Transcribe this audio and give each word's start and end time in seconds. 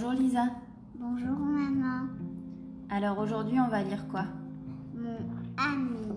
Bonjour 0.00 0.12
Lisa. 0.12 0.44
Bonjour 0.94 1.36
maman. 1.36 2.06
Alors 2.88 3.18
aujourd'hui 3.18 3.58
on 3.58 3.66
va 3.66 3.82
lire 3.82 4.06
quoi? 4.06 4.26
Mon 4.94 5.18
ami. 5.56 6.14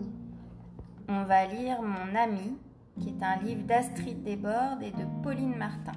On 1.10 1.24
va 1.24 1.48
lire 1.48 1.82
Mon 1.82 2.16
ami, 2.16 2.60
qui 3.00 3.10
est 3.10 3.24
un 3.24 3.38
livre 3.38 3.66
d'Astrid 3.66 4.22
Desbordes 4.22 4.84
et 4.84 4.92
de 4.92 5.04
Pauline 5.24 5.56
Martin. 5.56 5.94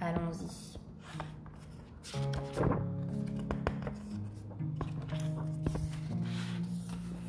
Allons-y. 0.00 0.78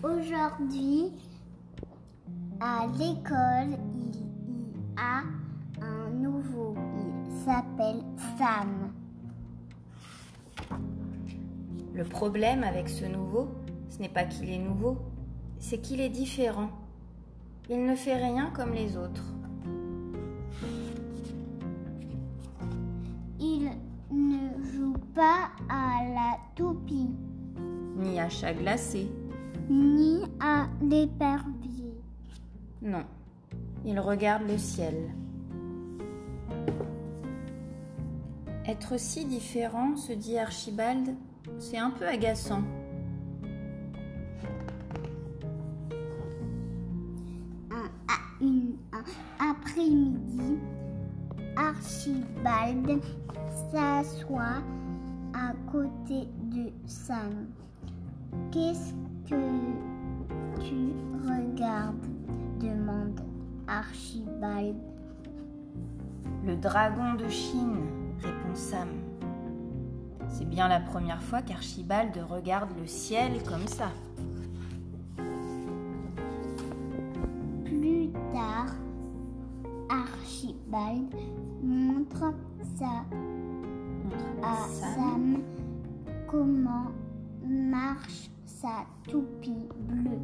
Aujourd'hui, 0.01 1.12
à 2.62 2.87
l'école, 2.98 3.77
il 3.98 4.15
y 4.15 4.73
a 4.95 5.23
un 5.81 6.09
nouveau. 6.12 6.73
Il 6.98 7.14
s'appelle 7.45 8.02
Sam. 8.38 8.91
Le 11.94 12.04
problème 12.04 12.63
avec 12.63 12.90
ce 12.90 13.05
nouveau, 13.05 13.48
ce 13.90 13.99
n'est 13.99 14.09
pas 14.09 14.26
qu'il 14.26 14.49
est 14.49 14.58
nouveau, 14.59 14.98
c'est 15.59 15.77
qu'il 15.80 16.02
est 16.02 16.09
différent. 16.09 16.70
Il 17.70 17.85
ne 17.85 17.95
fait 17.95 18.16
rien 18.18 18.49
comme 18.52 18.73
les 18.73 18.98
autres. 18.98 19.23
Il 23.40 23.70
ne 24.12 24.63
joue 24.73 24.98
pas 25.13 25.49
à 25.70 26.04
la 26.13 26.38
toupie, 26.55 27.09
Ni 27.98 28.20
à 28.20 28.27
chat 28.30 28.54
glacé. 28.54 29.07
ni 29.70 30.21
à 30.40 30.68
l'épervier. 30.82 31.93
Non. 32.82 33.04
Il 33.85 33.99
regarde 33.99 34.43
le 34.48 34.57
ciel. 34.57 34.96
Être 38.68 38.98
si 38.99 39.26
différent, 39.26 39.96
se 39.96 40.13
dit 40.13 40.38
Archibald, 40.40 41.16
c'est 41.60 41.77
un 41.77 41.91
peu 41.91 42.08
agaçant. 42.08 42.63
Un, 47.71 47.86
à- 48.08 48.41
une, 48.43 48.76
un 48.91 49.04
après-midi, 49.52 50.58
Archibald 51.55 53.02
s'assoit 53.71 54.62
à 55.34 55.54
côté 55.71 56.27
de 56.52 56.71
Sam. 56.86 57.48
Qu'est-ce 58.52 58.93
que 59.30 59.40
tu 60.62 60.93
regardes? 61.27 61.96
demande 62.60 63.20
Archibald. 63.68 64.75
Le 66.46 66.56
dragon 66.56 67.13
de 67.16 67.28
Chine, 67.28 67.81
Sam. 68.56 68.88
C'est 70.29 70.47
bien 70.50 70.67
la 70.67 70.79
première 70.79 71.22
fois 71.22 71.41
qu'Archibald 71.41 72.17
regarde 72.29 72.69
le 72.79 72.88
ciel 72.88 73.44
comme 73.44 73.67
ça. 73.67 73.91
Plus 77.66 78.09
tard, 78.34 78.73
Archibald 79.89 81.13
montre 81.62 82.34
sa 82.78 83.03
à 84.41 84.67
Sam 84.69 85.41
comment 86.28 86.91
marche 87.45 88.29
sa 88.45 88.85
toupie 89.09 89.67
bleue. 89.79 90.19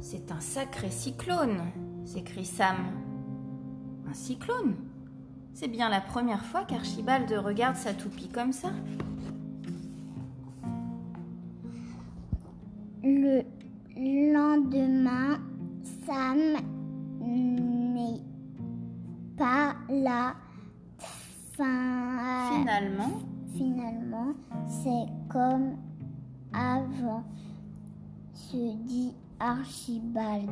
C'est 0.00 0.32
un 0.32 0.40
sacré 0.40 0.90
cyclone, 0.90 1.60
s'écrie 2.04 2.46
Sam. 2.46 2.76
Un 4.08 4.14
cyclone? 4.14 4.87
C'est 5.60 5.66
bien 5.66 5.88
la 5.88 6.00
première 6.00 6.44
fois 6.44 6.64
qu'Archibald 6.64 7.28
regarde 7.32 7.74
sa 7.74 7.92
toupie 7.92 8.28
comme 8.28 8.52
ça. 8.52 8.68
Le 13.02 13.42
lendemain, 14.32 15.38
Sam 16.06 16.38
n'est 17.20 18.22
pas 19.36 19.74
là. 19.88 20.34
Fin- 21.56 22.52
Finalement, 22.60 23.18
Finalement, 23.54 24.34
c'est 24.68 25.12
comme 25.28 25.76
avant, 26.52 27.24
se 28.32 28.76
dit 28.84 29.12
Archibald. 29.40 30.50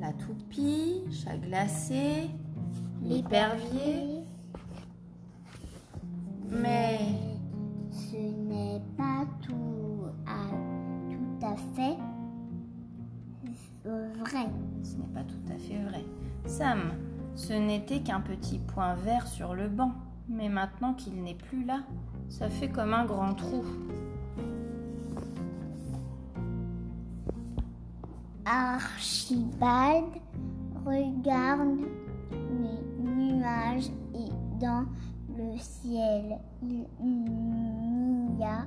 la 0.00 0.12
toupie, 0.14 1.02
chat 1.12 1.36
glacé, 1.36 2.30
l'épervier. 3.02 4.24
Mais 6.50 6.98
ce 7.90 8.16
n'est 8.16 8.82
pas 8.96 9.24
tout 9.42 10.06
à, 10.26 10.50
tout 11.10 11.46
à 11.46 11.56
fait 11.56 11.96
vrai. 13.84 14.48
ce 14.82 14.96
n'est 14.96 15.08
pas 15.14 15.22
tout 15.22 15.52
à 15.52 15.58
fait 15.58 15.82
vrai. 15.84 16.04
Sam, 16.46 16.92
ce 17.34 17.52
n'était 17.52 18.00
qu'un 18.00 18.20
petit 18.20 18.58
point 18.58 18.94
vert 18.94 19.26
sur 19.26 19.54
le 19.54 19.68
banc. 19.68 19.92
Mais 20.28 20.48
maintenant 20.48 20.94
qu'il 20.94 21.22
n'est 21.22 21.34
plus 21.34 21.64
là, 21.64 21.80
ça 22.28 22.48
fait 22.48 22.68
comme 22.68 22.94
un 22.94 23.04
grand 23.04 23.34
trou. 23.34 23.64
Archibald 28.44 30.04
regarde 30.84 31.80
et 33.42 34.30
dans 34.60 34.84
le 35.36 35.56
ciel, 35.58 36.38
il 36.62 36.86
n'y 38.36 38.44
a 38.44 38.66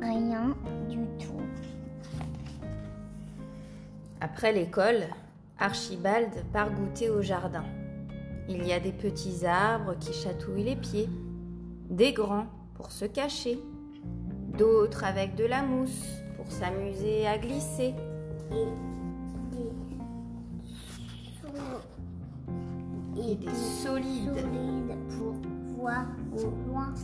rien 0.00 0.54
du 0.88 0.98
tout. 1.18 1.40
Après 4.20 4.52
l'école, 4.52 5.04
Archibald 5.58 6.30
part 6.52 6.70
goûter 6.70 7.08
au 7.08 7.22
jardin. 7.22 7.64
Il 8.48 8.66
y 8.66 8.72
a 8.72 8.80
des 8.80 8.92
petits 8.92 9.46
arbres 9.46 9.94
qui 9.98 10.12
chatouillent 10.12 10.64
les 10.64 10.76
pieds, 10.76 11.08
des 11.88 12.12
grands 12.12 12.46
pour 12.74 12.92
se 12.92 13.06
cacher, 13.06 13.58
d'autres 14.58 15.04
avec 15.04 15.36
de 15.36 15.44
la 15.44 15.62
mousse 15.62 16.06
pour 16.36 16.50
s'amuser 16.50 17.26
à 17.26 17.38
glisser. 17.38 17.94
Et 23.22 23.34
des 23.34 23.54
solides. 23.54 24.34
solides 24.34 24.96
pour 25.18 25.34
voir 25.76 26.06
au 26.32 26.70
loin. 26.70 26.94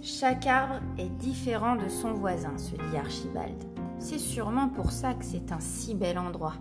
Chaque 0.00 0.46
arbre 0.46 0.80
est 0.98 1.10
différent 1.18 1.76
de 1.76 1.88
son 1.88 2.14
voisin, 2.14 2.56
se 2.56 2.70
dit 2.70 2.96
Archibald. 2.96 3.62
C'est 3.98 4.18
sûrement 4.18 4.68
pour 4.68 4.90
ça 4.92 5.14
que 5.14 5.24
c'est 5.24 5.52
un 5.52 5.60
si 5.60 5.94
bel 5.94 6.18
endroit. 6.18 6.54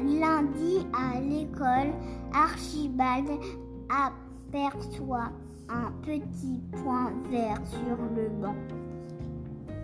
Lundi 0.00 0.86
à 0.92 1.20
l'école, 1.20 1.92
Archibald 2.32 3.28
aperçoit 3.88 5.30
un 5.68 5.92
petit 6.02 6.60
point 6.82 7.12
vert 7.30 7.60
sur 7.66 7.96
le 8.14 8.28
banc. 8.28 8.54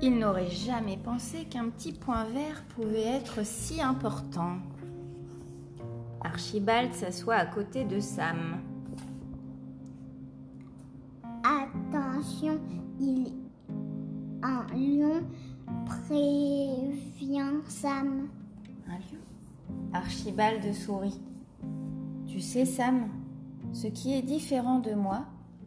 Il 0.04 0.18
n'aurait 0.18 0.50
jamais 0.50 0.96
pensé 0.96 1.44
qu'un 1.44 1.68
petit 1.68 1.92
point 1.92 2.24
vert 2.24 2.64
pouvait 2.74 3.04
être 3.04 3.46
si 3.46 3.80
important. 3.80 4.56
Archibald 6.20 6.92
s'assoit 6.92 7.36
à 7.36 7.46
côté 7.46 7.84
de 7.84 8.00
Sam. 8.00 8.58
Attention, 11.44 12.58
il 12.98 13.32
un 14.42 14.66
lion 14.74 15.22
prévient 15.86 17.60
Sam. 17.68 18.28
Un 18.88 18.98
lion? 18.98 19.20
Archibald 19.92 20.74
sourit. 20.74 21.20
Tu 22.26 22.40
sais, 22.40 22.64
Sam, 22.64 23.08
ce 23.72 23.86
qui 23.86 24.14
est 24.14 24.22
différent 24.22 24.80
de 24.80 24.94
moi, 24.94 25.26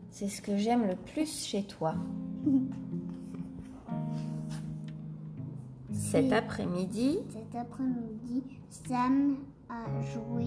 c'est 0.09 0.27
ce 0.27 0.42
que 0.42 0.57
j'aime 0.57 0.88
le 0.88 0.95
plus 0.95 1.45
chez 1.45 1.63
toi. 1.63 1.95
Cet 6.15 6.31
après-midi, 6.31 7.19
Cet 7.29 7.56
après-midi, 7.56 8.44
Sam 8.69 9.35
a 9.67 9.83
joué 10.13 10.45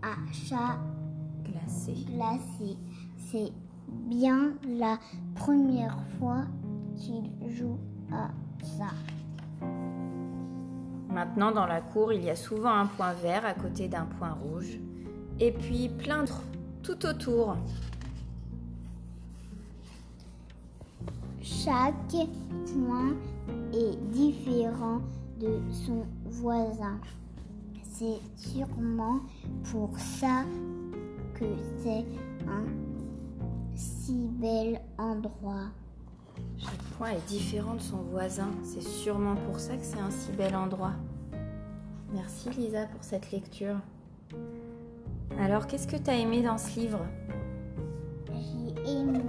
à 0.00 0.14
chat 0.32 0.78
glacé. 1.44 1.92
glacé. 2.06 2.78
C'est 3.18 3.52
bien 3.88 4.54
la 4.66 4.98
première 5.34 5.98
fois 6.18 6.46
qu'il 6.96 7.30
joue 7.50 7.76
à 8.10 8.30
ça. 8.62 8.88
Maintenant, 11.10 11.52
dans 11.52 11.66
la 11.66 11.82
cour, 11.82 12.14
il 12.14 12.24
y 12.24 12.30
a 12.30 12.36
souvent 12.36 12.72
un 12.72 12.86
point 12.86 13.12
vert 13.12 13.44
à 13.44 13.52
côté 13.52 13.86
d'un 13.86 14.06
point 14.06 14.32
rouge. 14.32 14.78
Et 15.40 15.52
puis 15.52 15.90
plein 15.90 16.20
d'autres 16.20 16.42
tout 16.82 17.04
autour. 17.04 17.58
Chaque 21.42 21.94
point 22.72 23.14
est 23.72 23.96
différent 24.12 25.00
de 25.40 25.60
son 25.70 26.06
voisin. 26.26 26.98
C'est 27.82 28.20
sûrement 28.36 29.20
pour 29.70 29.98
ça 29.98 30.44
que 31.34 31.44
c'est 31.78 32.04
un 32.48 32.64
si 33.74 34.28
bel 34.28 34.80
endroit. 34.98 35.68
Chaque 36.58 36.82
point 36.96 37.10
est 37.10 37.28
différent 37.28 37.74
de 37.74 37.80
son 37.80 37.98
voisin. 37.98 38.48
C'est 38.62 38.82
sûrement 38.82 39.36
pour 39.36 39.58
ça 39.58 39.76
que 39.76 39.84
c'est 39.84 40.00
un 40.00 40.10
si 40.10 40.32
bel 40.32 40.54
endroit. 40.54 40.92
Merci 42.12 42.50
Lisa 42.50 42.86
pour 42.86 43.02
cette 43.02 43.30
lecture. 43.30 43.76
Alors, 45.38 45.66
qu'est-ce 45.66 45.86
que 45.86 45.96
tu 45.96 46.10
as 46.10 46.16
aimé 46.16 46.42
dans 46.42 46.58
ce 46.58 46.80
livre? 46.80 47.06
J'ai 48.26 48.92
aimé 48.92 49.20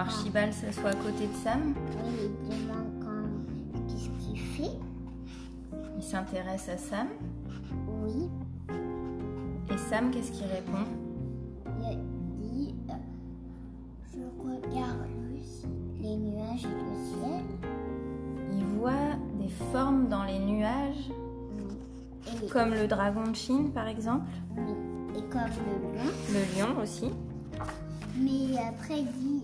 Archibald 0.00 0.52
s'assoit 0.54 0.90
à 0.90 0.94
côté 0.94 1.26
de 1.26 1.34
Sam, 1.44 1.74
Oui, 2.04 2.30
il 2.50 2.66
demande 2.66 2.86
quand 3.00 3.86
qu'est-ce 3.88 4.08
qu'il 4.24 4.38
fait? 4.38 4.78
il 5.96 6.02
s'intéresse 6.02 6.68
à 6.70 6.78
Sam. 6.78 7.08
Oui, 8.02 8.30
Et 9.70 9.76
Sam, 9.76 10.10
qu'est-ce 10.10 10.32
qu'il 10.32 10.46
répond? 10.46 10.86
Il 11.82 11.98
dit 12.38 12.74
euh, 12.88 12.94
Je 14.14 14.20
regarde 14.42 15.06
les 16.00 16.16
nuages 16.16 16.64
et 16.64 16.68
le 16.68 16.96
ciel. 17.04 17.44
Il 18.56 18.64
voit 18.78 19.16
des 19.38 19.50
formes 19.72 20.08
dans 20.08 20.24
les 20.24 20.38
nuages, 20.38 21.10
Et, 22.42 22.48
comme 22.48 22.70
le 22.70 22.86
dragon 22.86 23.24
de 23.30 23.36
Chine 23.36 23.70
par 23.70 23.86
exemple, 23.86 24.24
oui, 24.56 24.72
et 25.18 25.22
comme 25.30 25.42
le 25.42 25.98
lion. 25.98 26.10
le 26.32 26.58
lion 26.58 26.82
aussi. 26.82 27.10
Mais 28.18 28.56
après, 28.58 29.00
il 29.00 29.06
dit 29.12 29.42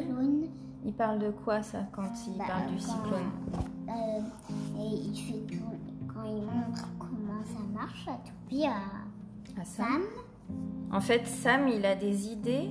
Cyclone. 0.00 0.46
Il 0.84 0.92
parle 0.92 1.18
de 1.20 1.30
quoi 1.30 1.62
ça 1.62 1.78
quand 1.92 2.10
il 2.26 2.38
Bah, 2.38 2.44
parle 2.48 2.66
du 2.70 2.76
quand- 2.76 2.92
cyclone 2.92 3.30
Euh, 3.88 4.80
et 4.80 4.94
il 5.06 5.16
fait 5.16 5.54
tout, 5.56 5.62
quand 6.12 6.24
il 6.24 6.42
montre 6.42 6.88
comment 6.98 7.42
ça 7.44 7.60
marche, 7.74 8.08
à 8.08 8.18
Toupie, 8.26 8.64
à 8.66 9.60
à 9.60 9.64
Sam 9.64 9.86
Sam. 9.86 10.02
En 10.92 11.00
fait, 11.00 11.26
Sam, 11.26 11.68
il 11.68 11.84
a 11.84 11.94
des 11.94 12.28
idées 12.28 12.70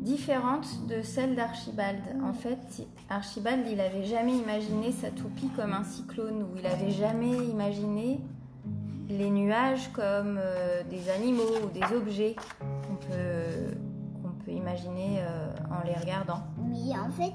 différentes 0.00 0.86
de 0.88 1.02
celles 1.02 1.34
d'Archibald. 1.36 2.00
En 2.22 2.32
fait, 2.32 2.86
Archibald, 3.08 3.66
il 3.70 3.80
avait 3.80 4.04
jamais 4.04 4.36
imaginé 4.36 4.92
sa 4.92 5.10
toupie 5.10 5.48
comme 5.56 5.72
un 5.72 5.84
cyclone, 5.84 6.42
ou 6.42 6.56
il 6.58 6.66
avait 6.66 6.90
jamais 6.90 7.32
imaginé 7.46 8.20
les 9.08 9.30
nuages 9.30 9.90
comme 9.92 10.38
euh, 10.38 10.82
des 10.90 11.08
animaux 11.10 11.42
ou 11.64 11.68
des 11.78 11.94
objets 11.96 12.36
qu'on 12.88 12.94
peut, 12.96 13.74
peut 14.50 14.56
imaginer 14.56 15.20
euh, 15.20 15.52
en 15.70 15.84
les 15.86 15.94
regardant. 15.94 16.40
Mais 16.58 16.98
en 16.98 17.10
fait, 17.10 17.32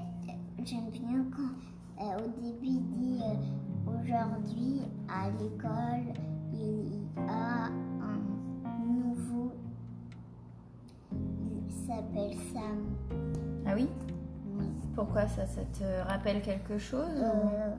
j'aime 0.64 0.90
bien 0.92 1.26
quand 1.36 2.04
euh, 2.04 2.18
au 2.26 2.42
début 2.42 2.66
il 2.68 2.88
dit 2.90 3.22
euh, 3.24 3.92
aujourd'hui 3.92 4.82
à 5.08 5.30
l'école 5.30 6.14
il 6.54 6.94
y 6.94 7.04
a 7.28 7.66
un 7.68 8.86
nouveau. 8.86 9.52
Il 11.12 11.72
s'appelle 11.88 12.36
Sam. 12.54 12.96
Ah 13.66 13.72
oui? 13.76 13.88
Oui. 14.58 14.68
Pourquoi 14.96 15.28
ça 15.28 15.46
Ça 15.46 15.62
te 15.78 16.08
rappelle 16.08 16.42
quelque 16.42 16.78
chose 16.78 17.06
Euh, 17.18 17.76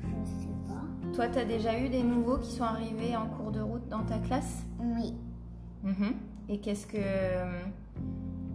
je 0.00 0.24
sais 0.24 0.48
pas. 0.66 1.14
Toi, 1.14 1.28
tu 1.28 1.38
as 1.38 1.44
déjà 1.44 1.78
eu 1.78 1.88
des 1.88 2.02
nouveaux 2.02 2.38
qui 2.38 2.52
sont 2.52 2.64
arrivés 2.64 3.16
en 3.16 3.26
cours 3.26 3.52
de 3.52 3.60
route 3.60 3.86
dans 3.88 4.02
ta 4.04 4.18
classe? 4.18 4.64
Oui. 4.80 5.14
Mhm. 5.82 6.14
Et 6.48 6.58
qu'est-ce 6.58 6.86
que 6.86 6.98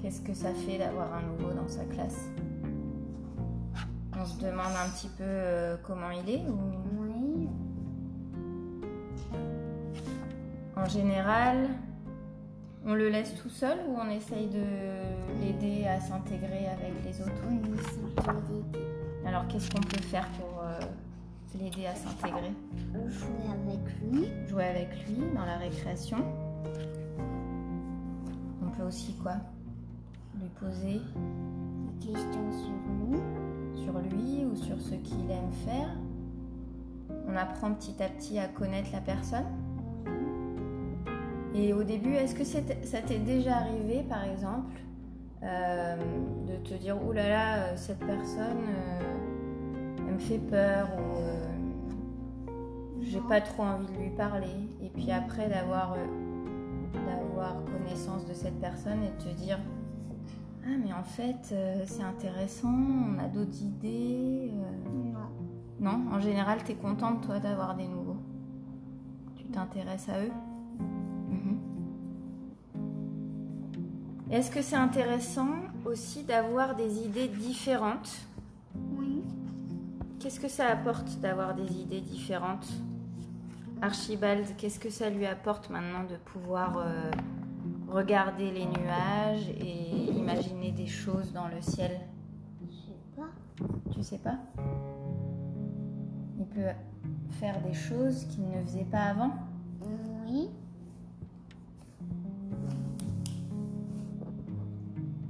qu'est-ce 0.01 0.21
que 0.21 0.33
ça 0.33 0.53
fait 0.53 0.77
d'avoir 0.77 1.13
un 1.13 1.21
nouveau 1.23 1.51
dans 1.53 1.67
sa 1.67 1.83
classe? 1.85 2.29
On 4.19 4.25
se 4.25 4.39
demande 4.39 4.73
un 4.83 4.89
petit 4.89 5.09
peu 5.09 5.23
euh, 5.23 5.77
comment 5.83 6.11
il 6.11 6.29
est 6.29 6.43
ou? 6.47 6.57
Oui. 6.99 7.49
en 10.75 10.85
général 10.85 11.69
on 12.85 12.93
le 12.93 13.09
laisse 13.09 13.35
tout 13.35 13.49
seul 13.49 13.77
ou 13.89 13.97
on 13.99 14.09
essaye 14.09 14.47
de 14.47 14.63
l'aider 15.41 15.85
à 15.87 15.99
s'intégrer 15.99 16.67
avec 16.67 16.93
les 17.03 17.21
autres? 17.21 17.31
On 17.49 17.55
de 17.55 17.65
l'aider. 17.75 18.85
Alors 19.25 19.45
qu'est-ce 19.49 19.69
qu'on 19.69 19.81
peut 19.81 20.01
faire 20.03 20.27
pour 20.39 20.63
euh, 20.63 20.79
l'aider 21.59 21.85
à 21.87 21.95
s'intégrer? 21.95 22.53
Jouer 23.09 23.43
avec 23.51 24.01
lui. 24.01 24.29
Jouer 24.47 24.63
avec 24.63 24.89
lui 25.05 25.17
dans 25.35 25.45
la 25.45 25.57
récréation. 25.57 26.19
Aussi 28.85 29.13
quoi 29.15 29.33
Lui 30.39 30.49
poser 30.59 31.01
Des 31.01 32.07
questions 32.07 32.51
sur 32.51 33.09
lui. 33.09 33.19
sur 33.75 33.99
lui 33.99 34.45
ou 34.45 34.55
sur 34.55 34.79
ce 34.81 34.95
qu'il 34.95 35.29
aime 35.31 35.51
faire. 35.65 35.89
On 37.27 37.35
apprend 37.35 37.73
petit 37.73 38.01
à 38.01 38.07
petit 38.09 38.39
à 38.39 38.47
connaître 38.47 38.89
la 38.91 39.01
personne. 39.01 39.45
Et 41.55 41.73
au 41.73 41.83
début, 41.83 42.13
est-ce 42.13 42.35
que 42.35 42.43
ça 42.43 43.01
t'est 43.01 43.19
déjà 43.19 43.57
arrivé, 43.57 44.03
par 44.07 44.23
exemple, 44.25 44.79
euh, 45.43 45.95
de 46.47 46.55
te 46.57 46.73
dire 46.75 47.01
«Ouh 47.05 47.11
là 47.11 47.29
là, 47.29 47.57
euh, 47.57 47.73
cette 47.75 47.99
personne, 47.99 48.57
euh, 48.69 48.99
elle 50.07 50.13
me 50.13 50.19
fait 50.19 50.39
peur» 50.39 50.89
ou 50.97 51.17
euh, 51.19 51.47
j'ai 53.01 53.21
pas 53.21 53.41
trop 53.41 53.63
envie 53.63 53.87
de 53.87 53.97
lui 53.97 54.09
parler». 54.11 54.69
Et 54.81 54.89
puis 54.89 55.11
après, 55.11 55.49
d'avoir 55.49 55.95
d'avoir 56.93 57.63
connaissance 57.65 58.25
de 58.25 58.33
cette 58.33 58.59
personne 58.59 59.03
et 59.03 59.09
de 59.23 59.29
te 59.31 59.35
dire 59.35 59.59
«Ah 60.65 60.75
mais 60.83 60.91
en 60.93 61.03
fait, 61.03 61.49
euh, 61.53 61.83
c'est 61.85 62.03
intéressant, 62.03 62.73
on 62.73 63.17
a 63.19 63.27
d'autres 63.27 63.61
idées. 63.61 64.51
euh. 64.53 65.13
Non. 65.13 65.29
Non, 65.79 66.11
en 66.11 66.19
général, 66.19 66.59
tu 66.65 66.71
es 66.71 66.75
contente, 66.75 67.21
toi, 67.21 67.39
d'avoir 67.39 67.75
des 67.75 67.87
nouveaux. 67.87 68.17
Tu 69.35 69.45
t'intéresses 69.45 70.09
à 70.09 70.19
eux 70.23 70.31
Mhm. 71.29 71.57
Est-ce 74.31 74.51
que 74.51 74.61
c'est 74.61 74.75
intéressant 74.75 75.49
aussi 75.85 76.23
d'avoir 76.23 76.75
des 76.75 77.03
idées 77.05 77.27
différentes? 77.29 78.17
Oui. 78.97 79.23
Qu'est-ce 80.19 80.39
que 80.39 80.49
ça 80.49 80.67
apporte 80.67 81.19
d'avoir 81.21 81.53
des 81.55 81.79
idées 81.79 82.01
différentes? 82.01 82.67
Archibald, 83.81 84.45
qu'est-ce 84.57 84.79
que 84.79 84.89
ça 84.89 85.09
lui 85.09 85.25
apporte 85.25 85.69
maintenant 85.69 86.03
de 86.03 86.15
pouvoir 86.15 86.77
euh, 86.77 87.11
regarder 87.87 88.51
les 88.51 88.65
nuages 88.65 89.49
et 89.49 90.11
imaginer 90.17 90.71
des 90.71 90.87
choses 90.87 91.31
dans 91.31 91.47
le 91.47 91.61
ciel? 91.61 91.99
Je 92.61 92.75
sais 92.75 92.97
pas. 93.15 93.29
Tu 93.93 94.03
sais 94.03 94.17
pas? 94.17 94.37
Il 96.39 96.45
peut 96.47 96.71
faire 97.39 97.61
des 97.61 97.73
choses 97.73 98.25
qu'il 98.25 98.49
ne 98.49 98.63
faisait 98.65 98.85
pas 98.85 99.03
avant? 99.03 99.31
Oui. 100.25 100.49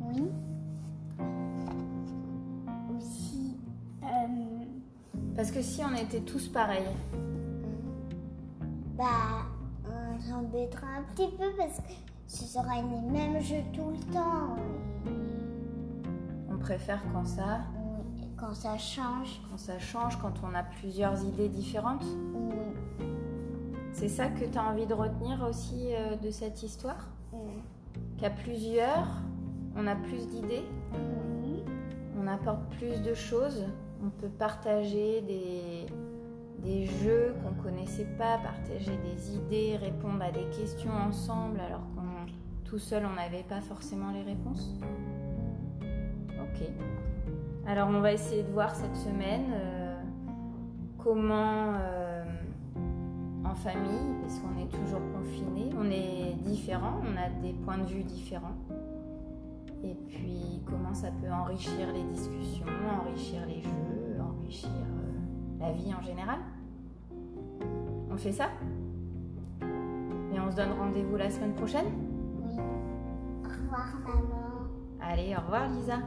Oui. 0.02 0.24
Aussi, 2.98 3.58
euh, 4.04 4.08
Parce 5.36 5.52
que 5.52 5.62
si 5.62 5.82
on 5.84 5.94
était 5.96 6.22
tous 6.22 6.48
pareils, 6.48 6.88
bah, 8.98 9.46
on 9.86 10.20
s'embêtera 10.20 10.88
un 11.00 11.04
petit 11.14 11.30
peu 11.38 11.46
parce 11.58 11.78
que 11.80 11.94
ce 12.28 12.44
sera 12.46 12.76
les 12.76 13.12
mêmes 13.12 13.42
jeux 13.42 13.64
tout 13.74 13.92
le 13.92 14.14
temps. 14.14 14.56
on 16.52 16.58
préfère 16.58 17.02
quand 17.14 17.26
ça, 17.26 17.60
Oui. 18.14 18.24
Quand 18.38 18.54
ça 18.54 18.78
change, 18.78 19.42
quand 19.50 19.58
ça 19.58 19.80
change, 19.80 20.18
quand 20.20 20.34
on 20.44 20.54
a 20.56 20.64
plusieurs 20.64 21.24
idées 21.24 21.50
différentes. 21.50 22.04
oui. 22.34 22.56
C'est 23.94 24.10
ça 24.10 24.28
que 24.28 24.46
tu 24.46 24.58
as 24.58 24.64
envie 24.64 24.86
de 24.86 24.94
retenir 24.94 25.44
aussi 25.50 25.90
euh, 25.94 26.16
de 26.18 26.30
cette 26.30 26.62
histoire 26.64 27.08
Qu'à 28.20 28.30
plusieurs, 28.32 29.08
on 29.76 29.86
a 29.88 29.96
plus 29.96 30.28
d'idées, 30.28 30.64
Oui. 31.44 31.64
on 32.20 32.28
apporte 32.28 32.62
plus 32.78 33.02
de 33.02 33.14
choses, 33.14 33.64
on 34.04 34.10
peut 34.10 34.28
partager 34.30 35.22
des, 35.22 35.86
des 36.64 36.86
jeux 36.86 37.34
qu'on 37.44 37.62
connaissait 37.62 38.08
pas, 38.18 38.38
partager 38.40 38.98
des 38.98 39.36
idées, 39.36 39.78
répondre 39.78 40.22
à 40.22 40.32
des 40.32 40.46
questions 40.58 40.92
ensemble 40.92 41.60
alors 41.60 41.84
qu'on 41.96 42.08
tout 42.68 42.80
seul 42.80 43.04
on 43.06 43.16
n'avait 43.16 43.46
pas 43.48 43.62
forcément 43.62 44.12
les 44.12 44.24
réponses. 44.24 44.74
Ok. 45.82 46.68
Alors 47.66 47.90
on 47.90 48.02
va 48.02 48.12
essayer 48.12 48.44
de 48.44 48.52
voir 48.52 48.76
cette 48.76 48.96
semaine 48.96 49.46
euh, 49.54 50.02
comment 50.98 51.74
euh, 51.80 52.26
en 53.46 53.56
famille, 53.56 54.16
parce 54.22 54.40
qu'on 54.40 54.60
est 54.62 54.70
toujours 54.70 55.02
confinés, 55.14 55.70
on 55.80 55.90
est 55.90 56.34
différents, 56.44 57.02
on 57.04 57.16
a 57.18 57.30
des 57.42 57.54
points 57.54 57.78
de 57.78 57.86
vue 57.86 58.04
différents. 58.04 58.58
Et 59.84 59.96
puis 60.08 60.62
comment 60.66 60.94
ça 60.94 61.10
peut 61.22 61.32
enrichir 61.32 61.94
les 61.94 62.04
discussions, 62.04 62.66
enrichir 63.02 63.46
les 63.48 63.62
jeux, 63.62 64.22
enrichir 64.22 64.70
euh, 64.70 65.07
la 65.60 65.72
vie 65.72 65.94
en 65.94 66.02
général. 66.02 66.40
On 68.12 68.18
fait 68.18 68.32
ça 68.32 68.50
Et 69.62 70.40
on 70.40 70.50
se 70.52 70.56
donne 70.56 70.72
rendez-vous 70.78 71.16
la 71.18 71.30
semaine 71.30 71.54
prochaine 71.54 71.86
Oui. 72.44 72.56
Au 73.44 73.50
revoir, 73.50 73.94
maman. 74.06 74.48
Allez, 75.02 75.36
au 75.36 75.42
revoir 75.42 75.68
Lisa. 75.70 76.00